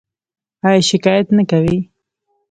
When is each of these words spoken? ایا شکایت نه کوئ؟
ایا 0.65 0.81
شکایت 0.89 1.27
نه 1.37 1.43
کوئ؟ 1.49 1.75